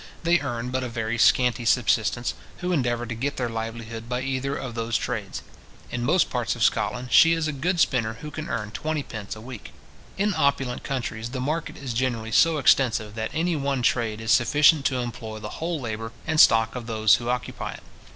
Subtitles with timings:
[0.23, 4.55] They earn but a very scanty subsistence, who endeavour to get their livelihood by either
[4.55, 5.43] of those trades.
[5.91, 9.41] In most parts of Scotland, she is a good spinner who can earn twentypence a
[9.41, 9.73] week.
[10.17, 14.85] In opulent countries, the market is generally so extensive, that any one trade is sufficient
[14.85, 17.83] to employ the whole labour and stock of those who occupy it.